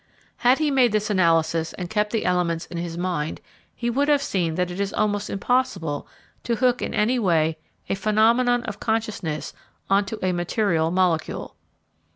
Had 0.37 0.57
he 0.57 0.71
made 0.71 0.93
this 0.93 1.11
analysis 1.11 1.73
and 1.73 1.87
kept 1.87 2.09
the 2.11 2.25
elements 2.25 2.65
in 2.65 2.77
his 2.77 2.97
mind, 2.97 3.39
he 3.75 3.87
would 3.87 4.07
have 4.07 4.23
seen 4.23 4.55
that 4.55 4.71
it 4.71 4.79
is 4.79 4.91
almost 4.91 5.29
impossible 5.29 6.07
to 6.43 6.55
hook 6.55 6.81
in 6.81 6.95
any 6.95 7.19
way 7.19 7.59
a 7.87 7.93
phenomenon 7.93 8.63
of 8.63 8.79
consciousness 8.79 9.53
on 9.91 10.05
to 10.05 10.17
a 10.25 10.31
material 10.31 10.89
molecule. 10.89 11.55